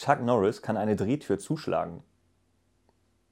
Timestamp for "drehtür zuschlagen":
0.96-2.02